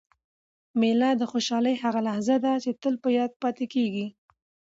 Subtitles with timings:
[0.79, 4.07] مېله د خوشحالۍ هغه لحظه ده، چي تل په یاد پاته کېږي.